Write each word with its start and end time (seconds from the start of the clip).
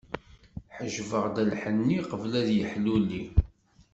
Ḥejbeɣ-d 0.75 1.37
lḥenni, 1.51 1.97
qbel 2.09 2.33
ad 2.41 2.47
yeḥluli. 2.57 3.21